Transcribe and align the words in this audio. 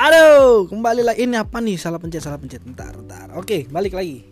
Aduh, 0.00 0.64
kembali 0.64 1.04
lagi 1.04 1.28
ini 1.28 1.36
apa 1.36 1.60
nih? 1.60 1.76
Salah 1.76 2.00
pencet, 2.00 2.24
salah 2.24 2.40
pencet. 2.40 2.64
Bentar, 2.64 2.88
bentar. 2.96 3.36
Oke, 3.36 3.68
balik 3.68 3.92
lagi. 3.92 4.24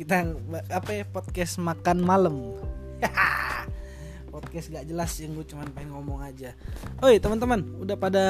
Kita 0.00 0.24
apa 0.72 0.90
ya 0.96 1.04
podcast 1.04 1.60
makan 1.60 2.00
malam. 2.00 2.56
podcast 4.32 4.72
gak 4.72 4.88
jelas 4.88 5.12
yang 5.20 5.36
gue 5.36 5.44
cuman 5.44 5.68
pengen 5.76 5.92
ngomong 5.92 6.24
aja. 6.24 6.56
Oi, 7.04 7.20
teman-teman, 7.20 7.84
udah 7.84 8.00
pada 8.00 8.24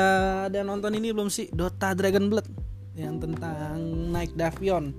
ada 0.50 0.66
nonton 0.66 0.98
ini 0.98 1.14
belum 1.14 1.30
sih? 1.30 1.46
Dota 1.54 1.94
Dragon 1.94 2.26
Blood 2.26 2.50
yang 2.98 3.22
tentang 3.22 3.78
naik 4.10 4.34
Davion. 4.34 4.98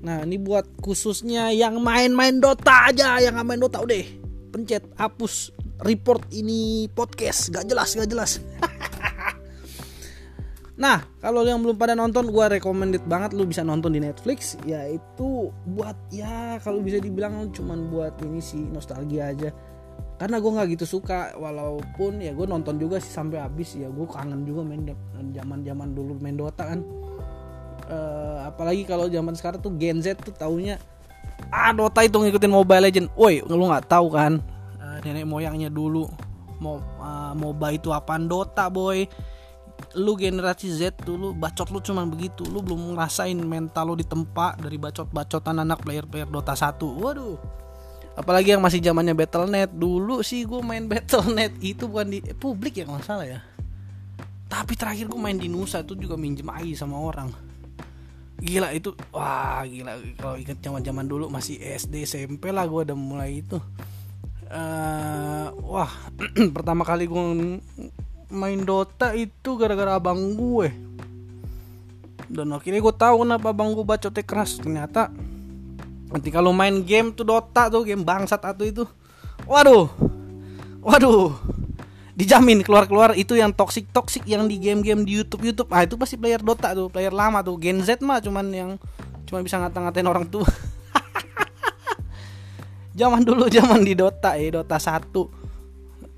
Nah, 0.00 0.24
ini 0.24 0.40
buat 0.40 0.64
khususnya 0.80 1.52
yang 1.52 1.84
main-main 1.84 2.40
Dota 2.40 2.88
aja, 2.88 3.20
yang 3.20 3.36
gak 3.36 3.44
main 3.44 3.60
Dota 3.60 3.84
udah 3.84 4.08
pencet 4.56 4.88
hapus 4.96 5.52
report 5.84 6.32
ini 6.32 6.88
podcast 6.92 7.52
gak 7.52 7.68
jelas 7.68 7.92
gak 7.92 8.08
jelas 8.08 8.40
Nah, 10.80 11.04
kalau 11.20 11.44
yang 11.44 11.60
belum 11.60 11.76
pada 11.76 11.92
nonton, 11.92 12.32
gue 12.32 12.44
recommended 12.56 13.04
banget 13.04 13.36
lu 13.36 13.44
bisa 13.44 13.60
nonton 13.60 13.92
di 13.92 14.00
Netflix. 14.00 14.56
Yaitu 14.64 15.52
buat 15.76 15.92
ya 16.08 16.56
kalau 16.64 16.80
bisa 16.80 16.96
dibilang 16.96 17.52
cuman 17.52 17.92
buat 17.92 18.16
ini 18.24 18.40
sih 18.40 18.64
nostalgia 18.64 19.28
aja. 19.28 19.52
Karena 20.16 20.40
gue 20.40 20.50
nggak 20.52 20.68
gitu 20.80 20.88
suka, 20.88 21.36
walaupun 21.36 22.24
ya 22.24 22.32
gue 22.32 22.48
nonton 22.48 22.80
juga 22.80 22.96
sih 22.96 23.12
sampai 23.12 23.44
habis 23.44 23.76
ya 23.76 23.92
gue 23.92 24.08
kangen 24.08 24.44
juga 24.48 24.64
main 24.64 24.84
zaman 25.36 25.64
zaman 25.64 25.88
dulu 25.92 26.16
main 26.16 26.36
Dota 26.36 26.64
kan. 26.72 26.80
Uh, 27.90 28.48
apalagi 28.48 28.88
kalau 28.88 29.08
zaman 29.08 29.36
sekarang 29.36 29.60
tuh 29.60 29.74
Gen 29.76 29.98
Z 29.98 30.14
tuh 30.22 30.30
taunya 30.30 30.78
ah 31.50 31.74
Dota 31.74 32.04
itu 32.04 32.16
ngikutin 32.16 32.52
Mobile 32.52 32.88
Legend. 32.88 33.08
Woi, 33.16 33.44
lu 33.44 33.64
nggak 33.68 33.88
tahu 33.88 34.12
kan? 34.12 34.40
Uh, 34.80 34.96
nenek 35.04 35.28
moyangnya 35.28 35.68
dulu 35.68 36.08
mau 36.60 36.80
uh, 37.00 37.32
MOBA 37.32 37.80
itu 37.80 37.88
apaan 37.88 38.28
Dota 38.28 38.68
boy 38.68 39.08
lu 39.98 40.14
generasi 40.14 40.70
Z 40.70 41.02
dulu 41.02 41.34
bacot 41.34 41.68
lu 41.74 41.82
cuman 41.82 42.06
begitu. 42.08 42.46
Lu 42.46 42.62
belum 42.62 42.94
ngerasain 42.94 43.36
mental 43.36 43.92
lu 43.92 43.94
ditempa 43.98 44.56
dari 44.60 44.78
bacot-bacotan 44.78 45.62
anak 45.62 45.82
player-player 45.82 46.28
Dota 46.30 46.54
1 46.54 46.78
waduh. 46.80 47.38
Apalagi 48.18 48.52
yang 48.52 48.60
masih 48.60 48.82
zamannya 48.82 49.16
Battle.net 49.16 49.70
dulu 49.72 50.20
sih 50.20 50.44
gue 50.44 50.60
main 50.60 50.84
Battle.net 50.84 51.56
itu 51.62 51.88
bukan 51.88 52.08
di 52.10 52.18
eh, 52.20 52.36
publik 52.36 52.76
ya 52.76 52.84
nggak 52.84 53.04
salah 53.06 53.26
ya. 53.26 53.40
Tapi 54.50 54.74
terakhir 54.74 55.06
gue 55.06 55.20
main 55.20 55.38
di 55.38 55.46
Nusa 55.46 55.86
itu 55.86 55.94
juga 55.94 56.18
minjem 56.18 56.50
AI 56.50 56.74
sama 56.74 56.98
orang. 56.98 57.30
Gila 58.42 58.74
itu 58.74 58.92
wah 59.14 59.62
gila. 59.62 59.96
Kalau 60.18 60.36
inget 60.36 60.58
zaman 60.58 60.82
zaman 60.82 61.06
dulu 61.06 61.30
masih 61.30 61.56
SD 61.62 62.04
SMP 62.04 62.50
lah 62.50 62.66
gue 62.66 62.82
udah 62.82 62.98
mulai 62.98 63.40
itu. 63.40 63.56
Uh, 64.50 65.54
wah 65.62 65.92
pertama 66.56 66.82
kali 66.82 67.06
gue 67.06 67.22
main 68.30 68.62
Dota 68.62 69.12
itu 69.12 69.58
gara-gara 69.58 69.98
abang 69.98 70.38
gue. 70.38 70.70
Dan 72.30 72.54
akhirnya 72.54 72.78
gue 72.78 72.94
tahu 72.94 73.26
kenapa 73.26 73.50
abang 73.50 73.74
gue 73.74 73.82
bacotnya 73.82 74.22
keras. 74.22 74.62
Ternyata 74.62 75.10
nanti 76.10 76.30
kalau 76.30 76.54
main 76.54 76.86
game 76.86 77.10
tuh 77.10 77.26
Dota 77.26 77.66
tuh 77.66 77.82
game 77.82 78.06
bangsat 78.06 78.40
atau 78.40 78.62
itu. 78.62 78.86
Waduh. 79.44 79.90
Waduh. 80.80 81.34
Dijamin 82.14 82.62
keluar-keluar 82.62 83.18
itu 83.18 83.34
yang 83.34 83.50
toxic 83.50 83.90
toxic 83.90 84.22
yang 84.28 84.46
di 84.46 84.62
game-game 84.62 85.02
di 85.02 85.18
YouTube 85.18 85.50
YouTube. 85.50 85.70
Ah 85.74 85.82
itu 85.82 85.98
pasti 85.98 86.14
player 86.14 86.38
Dota 86.38 86.70
tuh 86.70 86.86
player 86.86 87.10
lama 87.10 87.42
tuh. 87.42 87.58
Gen 87.58 87.82
Z 87.82 87.98
mah 88.00 88.22
cuman 88.22 88.46
yang 88.54 88.70
cuma 89.26 89.42
bisa 89.42 89.58
ngata-ngatain 89.58 90.06
orang 90.06 90.30
tua. 90.30 90.46
Zaman 92.98 93.24
dulu 93.24 93.48
zaman 93.48 93.86
di 93.86 93.96
Dota 93.96 94.36
ya 94.36 94.60
Dota 94.60 94.76
1 94.76 95.39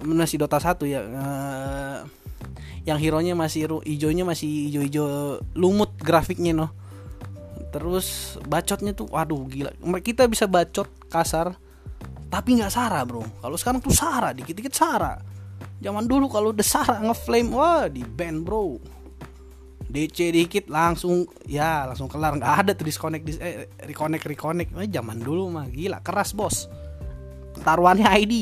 masih 0.03 0.37
Dota 0.43 0.59
1 0.59 0.83
ya 0.87 1.01
uh, 1.03 1.99
yang 2.83 2.99
hero 2.99 3.23
nya 3.23 3.39
masih 3.39 3.83
hijaunya 3.87 4.27
masih 4.27 4.71
hijau-hijau 4.71 5.39
lumut 5.55 5.95
grafiknya 6.03 6.51
no 6.51 6.83
terus 7.73 8.37
bacotnya 8.45 8.93
tuh 8.93 9.09
waduh 9.09 9.49
gila. 9.49 9.73
Kita 10.05 10.29
bisa 10.29 10.45
bacot 10.45 10.87
kasar 11.09 11.57
tapi 12.29 12.61
nggak 12.61 12.73
sara 12.73 13.01
bro. 13.09 13.25
Kalau 13.41 13.57
sekarang 13.57 13.81
tuh 13.81 13.97
sara 13.97 14.37
dikit-dikit 14.37 14.77
sara. 14.77 15.17
Zaman 15.81 16.05
dulu 16.05 16.29
kalau 16.29 16.53
udah 16.53 16.63
sara 16.63 17.01
ngeflame 17.01 17.51
wah 17.51 17.89
di 17.89 18.05
band 18.05 18.45
bro. 18.45 18.77
DC 19.93 20.33
dikit 20.33 20.69
langsung 20.69 21.25
ya 21.49 21.89
langsung 21.89 22.13
kelar. 22.13 22.37
Nggak 22.37 22.55
ada 22.65 22.71
tuh 22.77 22.87
disconnect 22.89 23.25
dis, 23.25 23.41
eh, 23.41 23.73
reconnect 23.89 24.25
reconnect. 24.25 24.71
Eh, 24.77 24.89
zaman 24.93 25.21
dulu 25.21 25.49
mah 25.49 25.69
gila 25.73 26.05
keras 26.05 26.37
bos. 26.37 26.69
Taruhannya 27.65 28.09
ID 28.09 28.35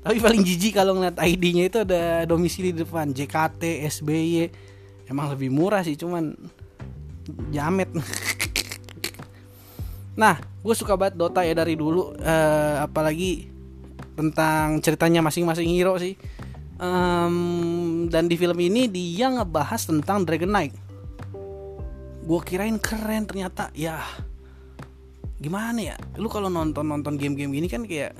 tapi 0.00 0.16
paling 0.16 0.40
jijik 0.40 0.80
kalau 0.80 0.96
ngeliat 0.96 1.20
ID-nya 1.20 1.64
itu 1.68 1.78
ada 1.84 2.24
domisili 2.24 2.72
di 2.72 2.80
depan 2.80 3.12
JKT, 3.12 3.84
SBY. 3.84 4.48
Emang 5.12 5.28
lebih 5.28 5.52
murah 5.52 5.84
sih, 5.84 5.92
cuman 5.92 6.32
jamet. 7.52 7.92
nah, 10.20 10.40
gue 10.40 10.72
suka 10.72 10.96
banget 10.96 11.20
Dota 11.20 11.44
ya 11.44 11.52
dari 11.52 11.76
dulu. 11.76 12.16
Uh, 12.16 12.80
apalagi 12.80 13.52
tentang 14.16 14.80
ceritanya 14.80 15.20
masing-masing 15.20 15.68
hero 15.68 16.00
sih. 16.00 16.16
Um, 16.80 18.08
dan 18.08 18.24
di 18.24 18.40
film 18.40 18.56
ini 18.56 18.88
dia 18.88 19.28
ngebahas 19.28 19.84
tentang 19.84 20.24
Dragon 20.24 20.48
Knight. 20.48 20.72
Gue 22.24 22.40
kirain 22.40 22.80
keren 22.80 23.28
ternyata 23.28 23.68
ya 23.76 24.00
gimana 25.36 25.92
ya? 25.92 25.96
Lu 26.16 26.32
kalau 26.32 26.48
nonton 26.48 26.88
nonton 26.88 27.20
game-game 27.20 27.52
gini 27.52 27.68
kan 27.68 27.84
kayak 27.84 28.16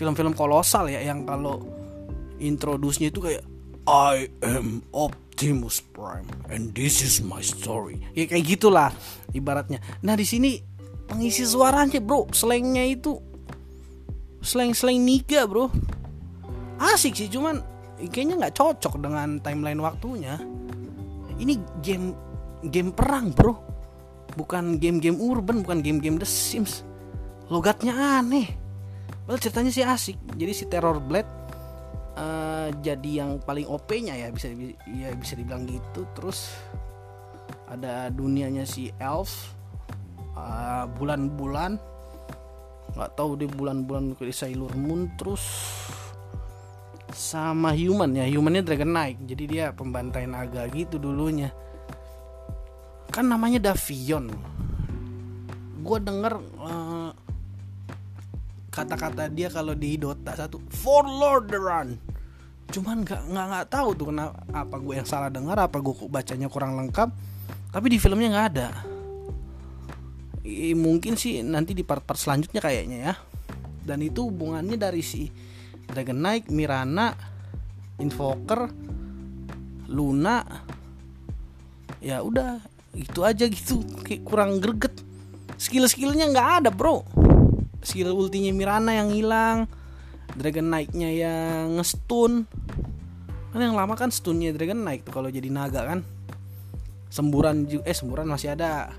film-film 0.00 0.32
kolosal 0.32 0.88
ya 0.88 1.04
yang 1.04 1.28
kalau 1.28 1.60
introduce-nya 2.40 3.12
itu 3.12 3.20
kayak 3.20 3.44
I 3.84 4.32
am 4.40 4.80
Optimus 4.96 5.84
Prime 5.92 6.24
and 6.48 6.72
this 6.72 7.04
is 7.04 7.20
my 7.20 7.44
story. 7.44 8.00
Ya 8.16 8.24
kayak 8.24 8.56
gitulah 8.56 8.88
ibaratnya. 9.36 9.84
Nah, 10.00 10.16
di 10.16 10.24
sini 10.24 10.56
pengisi 11.04 11.44
suaranya, 11.44 12.00
Bro, 12.00 12.32
slangnya 12.32 12.80
itu 12.88 13.20
slang-slang 14.40 15.04
niga, 15.04 15.44
Bro. 15.44 15.68
Asik 16.80 17.12
sih, 17.12 17.28
cuman 17.28 17.60
kayaknya 18.00 18.40
nggak 18.40 18.56
cocok 18.56 18.96
dengan 18.96 19.36
timeline 19.44 19.84
waktunya. 19.84 20.40
Ini 21.36 21.60
game 21.84 22.16
game 22.72 22.96
perang, 22.96 23.36
Bro. 23.36 23.68
Bukan 24.32 24.80
game-game 24.80 25.20
urban, 25.20 25.60
bukan 25.60 25.84
game-game 25.84 26.16
The 26.16 26.24
Sims. 26.24 26.86
Logatnya 27.50 28.22
aneh 28.22 28.69
well 29.30 29.38
ceritanya 29.38 29.70
sih 29.70 29.86
asik. 29.86 30.18
Jadi 30.34 30.50
si 30.50 30.66
Terror 30.66 30.98
Blade 30.98 31.30
uh, 32.18 32.74
jadi 32.82 33.22
yang 33.22 33.38
paling 33.46 33.62
OP-nya 33.70 34.18
ya 34.18 34.26
bisa 34.34 34.50
ya 34.90 35.14
bisa 35.14 35.38
dibilang 35.38 35.70
gitu. 35.70 36.02
Terus 36.18 36.50
ada 37.70 38.10
dunianya 38.10 38.66
si 38.66 38.90
Elf 38.98 39.54
uh, 40.34 40.90
bulan-bulan. 40.98 41.78
Nggak 42.90 43.10
tahu 43.14 43.38
deh 43.38 43.46
bulan-bulan 43.46 44.18
ke 44.18 44.34
Sailor 44.34 44.74
Moon. 44.74 45.14
Terus 45.14 45.46
sama 47.14 47.70
human 47.70 48.18
ya 48.18 48.26
humannya 48.26 48.66
Dragon 48.66 48.90
Knight. 48.90 49.22
Jadi 49.30 49.44
dia 49.46 49.70
pembantai 49.70 50.26
naga 50.26 50.66
gitu 50.74 50.98
dulunya. 50.98 51.54
Kan 53.14 53.30
namanya 53.30 53.70
Davion. 53.70 54.26
Gue 55.80 55.98
denger 56.02 56.34
uh, 56.58 56.99
kata-kata 58.70 59.26
dia 59.26 59.50
kalau 59.50 59.74
di 59.74 59.98
Dota 59.98 60.32
satu 60.38 60.62
for 60.70 61.02
Lorderan 61.04 62.10
cuman 62.70 63.02
nggak 63.02 63.22
nggak 63.26 63.46
nggak 63.50 63.66
tahu 63.66 63.88
tuh 63.98 64.06
kenapa 64.14 64.38
apa 64.54 64.76
gue 64.78 64.94
yang 64.94 65.08
salah 65.08 65.28
dengar 65.28 65.58
apa 65.58 65.82
gue 65.82 65.94
bacanya 66.06 66.46
kurang 66.46 66.78
lengkap. 66.78 67.10
Tapi 67.70 67.86
di 67.86 67.98
filmnya 67.98 68.30
nggak 68.30 68.48
ada. 68.54 68.68
I, 70.46 70.74
mungkin 70.74 71.14
sih 71.14 71.42
nanti 71.46 71.74
di 71.76 71.86
part-part 71.86 72.18
selanjutnya 72.18 72.62
kayaknya 72.62 72.98
ya. 73.10 73.14
Dan 73.82 74.02
itu 74.02 74.26
hubungannya 74.26 74.78
dari 74.78 75.02
si 75.02 75.30
Dragon 75.90 76.18
Knight, 76.18 76.50
Mirana, 76.50 77.14
Invoker, 77.98 78.70
Luna. 79.90 80.42
Ya 82.02 82.22
udah 82.22 82.58
itu 82.94 83.20
aja 83.22 83.46
gitu. 83.46 83.82
Kayak 84.02 84.22
kurang 84.26 84.58
greget. 84.58 84.94
Skill-skillnya 85.60 86.32
nggak 86.32 86.48
ada 86.64 86.70
bro 86.72 87.19
skill 87.80 88.12
ultinya 88.12 88.52
Mirana 88.52 88.92
yang 88.96 89.08
hilang 89.12 89.58
Dragon 90.36 90.66
Knight-nya 90.70 91.10
yang 91.10 91.78
ngestun. 91.78 92.46
Kan 93.50 93.60
yang 93.60 93.74
lama 93.74 93.98
kan 93.98 94.14
stunnya 94.14 94.54
Dragon 94.54 94.78
Knight 94.78 95.06
tuh 95.06 95.12
kalau 95.14 95.28
jadi 95.30 95.50
naga 95.50 95.86
kan. 95.86 96.00
Semburan 97.10 97.66
eh 97.82 97.96
semburan 97.96 98.26
masih 98.30 98.54
ada. 98.54 98.94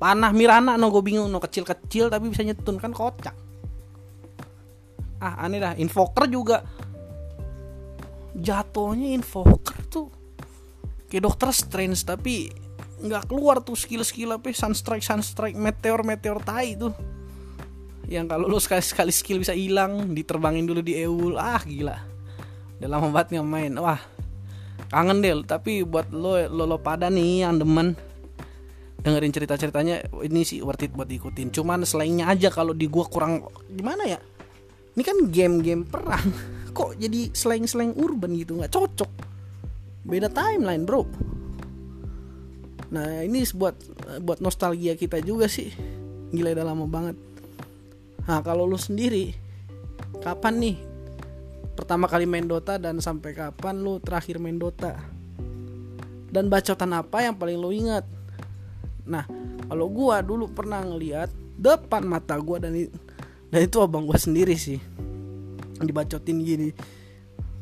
Panah 0.00 0.32
Mirana 0.32 0.80
no 0.80 0.88
gue 0.88 1.04
bingung 1.04 1.28
no 1.28 1.36
kecil-kecil 1.36 2.08
tapi 2.08 2.32
bisa 2.32 2.40
nyetun 2.40 2.80
kan 2.80 2.96
kocak. 2.96 3.36
Ah 5.20 5.44
aneh 5.44 5.60
dah 5.60 5.76
invoker 5.76 6.24
juga. 6.24 6.64
Jatuhnya 8.32 9.12
invoker 9.12 9.76
tuh 9.92 10.08
kayak 11.12 11.26
dokter 11.26 11.50
strange 11.52 12.00
tapi 12.06 12.48
nggak 13.00 13.28
keluar 13.28 13.60
tuh 13.60 13.76
skill-skill 13.76 14.38
apa 14.38 14.54
sunstrike 14.54 15.04
sunstrike 15.04 15.58
meteor 15.58 16.06
meteor 16.06 16.38
tai 16.40 16.78
tuh 16.78 16.94
yang 18.10 18.26
kalau 18.26 18.50
lu 18.50 18.58
sekali 18.58 18.82
sekali 18.82 19.14
skill 19.14 19.38
bisa 19.38 19.54
hilang 19.54 20.10
diterbangin 20.10 20.66
dulu 20.66 20.82
di 20.82 20.98
Eul. 20.98 21.38
Ah 21.38 21.62
gila. 21.62 21.94
Banget 22.82 23.38
nggak 23.38 23.46
main. 23.46 23.72
Wah 23.78 24.02
kangen 24.90 25.22
deh. 25.22 25.32
Tapi 25.46 25.86
buat 25.86 26.10
lo 26.10 26.34
lo, 26.50 26.66
lo 26.66 26.76
pada 26.82 27.06
nih 27.06 27.46
yang 27.46 27.62
demen 27.62 27.94
dengerin 29.00 29.32
cerita 29.32 29.56
ceritanya 29.56 30.04
ini 30.20 30.44
sih 30.44 30.58
worth 30.58 30.82
it 30.82 30.90
buat 30.90 31.06
diikutin. 31.06 31.54
Cuman 31.54 31.86
selainnya 31.86 32.26
aja 32.26 32.50
kalau 32.50 32.74
di 32.74 32.90
gua 32.90 33.06
kurang 33.06 33.46
gimana 33.70 34.02
ya? 34.10 34.18
Ini 34.98 35.02
kan 35.06 35.30
game-game 35.30 35.86
perang. 35.86 36.26
Kok 36.76 36.98
jadi 36.98 37.30
slang-slang 37.30 37.94
urban 37.94 38.34
gitu? 38.34 38.58
Nggak 38.58 38.74
cocok. 38.74 39.10
Beda 40.02 40.26
timeline 40.26 40.82
bro. 40.82 41.06
Nah 42.90 43.22
ini 43.22 43.46
buat 43.54 43.78
buat 44.18 44.42
nostalgia 44.42 44.98
kita 44.98 45.22
juga 45.22 45.46
sih. 45.46 45.70
Gila 46.34 46.58
udah 46.58 46.66
lama 46.66 46.90
banget 46.90 47.29
nah 48.28 48.40
kalau 48.44 48.68
lu 48.68 48.76
sendiri 48.76 49.32
kapan 50.20 50.54
nih 50.60 50.76
pertama 51.80 52.04
kali 52.04 52.28
main 52.28 52.44
Dota 52.44 52.76
dan 52.76 53.00
sampai 53.00 53.32
kapan 53.32 53.80
lu 53.80 53.96
terakhir 54.04 54.36
main 54.36 54.60
Dota? 54.60 55.00
Dan 56.30 56.46
bacotan 56.46 56.94
apa 56.94 57.26
yang 57.26 57.34
paling 57.34 57.58
lu 57.58 57.72
ingat? 57.72 58.04
Nah 59.08 59.24
kalau 59.66 59.88
gua 59.88 60.20
dulu 60.20 60.46
pernah 60.52 60.84
ngeliat 60.84 61.32
depan 61.56 62.04
mata 62.04 62.36
gua 62.38 62.60
dan 62.60 62.76
dan 63.50 63.60
itu 63.64 63.80
abang 63.80 64.04
gua 64.04 64.20
sendiri 64.20 64.54
sih 64.60 64.78
dibacotin 65.80 66.44
gini. 66.44 66.70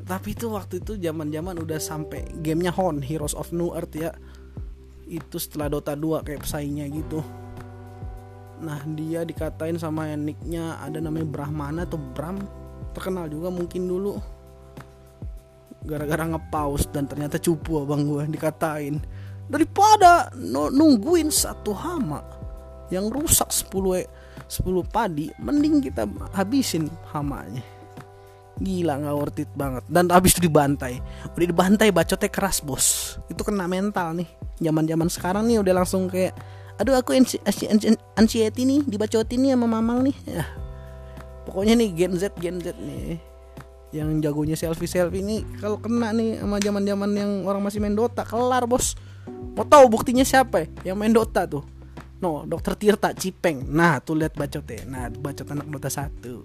Tapi 0.02 0.34
itu 0.34 0.50
waktu 0.50 0.82
itu 0.82 0.98
zaman 0.98 1.30
zaman 1.30 1.60
udah 1.62 1.78
sampai 1.78 2.26
gamenya 2.42 2.74
Hon 2.74 3.04
Heroes 3.04 3.38
of 3.38 3.54
New 3.54 3.70
Earth 3.76 3.94
ya. 3.94 4.12
Itu 5.08 5.40
setelah 5.40 5.72
Dota 5.72 5.96
2 5.96 6.26
kayak 6.26 6.44
pesaingnya 6.44 6.84
gitu 6.92 7.24
nah 8.58 8.82
dia 8.94 9.22
dikatain 9.22 9.78
sama 9.78 10.10
nicknya 10.14 10.78
ada 10.82 10.98
namanya 10.98 11.26
Brahmana 11.28 11.86
atau 11.86 11.98
Bram. 11.98 12.38
Terkenal 12.92 13.30
juga 13.30 13.52
mungkin 13.52 13.86
dulu. 13.86 14.18
Gara-gara 15.86 16.26
ngepaus 16.34 16.90
dan 16.90 17.06
ternyata 17.06 17.38
cupu 17.38 17.82
abang 17.82 18.02
gue 18.04 18.26
dikatain. 18.28 18.98
Daripada 19.48 20.28
nungguin 20.74 21.32
satu 21.32 21.72
hama 21.72 22.20
yang 22.92 23.08
rusak 23.08 23.48
10 23.48 23.72
10 24.48 24.64
padi 24.88 25.28
mending 25.40 25.84
kita 25.84 26.08
habisin 26.36 26.88
hamanya. 27.12 27.64
Gila 28.58 28.98
nggak 28.98 29.14
worth 29.14 29.38
it 29.38 29.50
banget. 29.54 29.84
Dan 29.86 30.10
habis 30.10 30.34
itu 30.34 30.50
dibantai. 30.50 30.98
Udah 31.36 31.46
dibantai 31.46 31.94
bacotnya 31.94 32.26
keras 32.26 32.58
bos. 32.58 33.16
Itu 33.30 33.46
kena 33.46 33.70
mental 33.70 34.18
nih. 34.18 34.28
Zaman 34.58 34.84
zaman 34.88 35.08
sekarang 35.08 35.44
nih 35.46 35.62
udah 35.62 35.74
langsung 35.78 36.10
kayak 36.10 36.34
aduh 36.78 36.94
aku 36.94 37.14
anxiety 38.14 38.62
nih 38.62 38.80
dibacotin 38.86 39.38
nih 39.42 39.50
sama 39.54 39.66
mamang 39.66 40.06
nih. 40.06 40.16
Ya. 40.26 40.46
Pokoknya 41.44 41.74
nih 41.74 41.90
Gen 41.94 42.14
Z 42.14 42.34
Gen 42.38 42.62
Z 42.62 42.78
nih 42.78 43.18
yang 43.88 44.20
jagonya 44.20 44.52
selfie 44.52 44.84
selfie 44.84 45.24
ini 45.24 45.40
kalau 45.64 45.80
kena 45.80 46.12
nih 46.12 46.44
sama 46.44 46.60
zaman 46.60 46.84
zaman 46.84 47.10
yang 47.16 47.32
orang 47.48 47.64
masih 47.64 47.80
main 47.80 47.96
Dota 47.96 48.22
kelar 48.22 48.68
bos. 48.68 48.94
Mau 49.28 49.64
tahu 49.64 49.88
buktinya 49.88 50.22
siapa? 50.22 50.68
Ya 50.84 50.92
yang 50.92 51.00
main 51.00 51.10
Dota 51.12 51.48
tuh. 51.48 51.64
No 52.20 52.44
dokter 52.44 52.76
Tirta 52.76 53.14
Cipeng. 53.16 53.64
Nah 53.64 53.98
tuh 54.04 54.18
lihat 54.18 54.36
bacotnya 54.36 54.84
nah 54.86 55.08
bacot 55.08 55.48
anak 55.48 55.66
Dota 55.72 55.88
satu 55.88 56.44